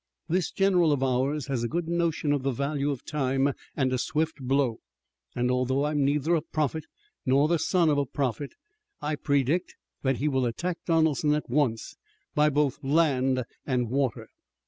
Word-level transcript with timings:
This 0.27 0.49
general 0.49 0.91
of 0.91 1.03
ours 1.03 1.45
has 1.45 1.63
a 1.63 1.67
good 1.67 1.87
notion 1.87 2.33
of 2.33 2.41
the 2.41 2.49
value 2.49 2.89
of 2.89 3.05
time 3.05 3.53
and 3.77 3.93
a 3.93 3.99
swift 3.99 4.37
blow, 4.41 4.79
and, 5.35 5.51
although 5.51 5.85
I'm 5.85 6.03
neither 6.03 6.33
a 6.33 6.41
prophet 6.41 6.85
nor 7.23 7.47
the 7.47 7.59
son 7.59 7.87
of 7.87 7.99
a 7.99 8.07
prophet, 8.07 8.53
I 8.99 9.15
predict 9.15 9.75
that 10.01 10.17
he 10.17 10.27
will 10.27 10.47
attack 10.47 10.79
Donelson 10.87 11.35
at 11.35 11.51
once 11.51 11.97
by 12.33 12.49
both 12.49 12.83
land 12.83 13.43
and 13.63 13.91
water." 13.91 14.29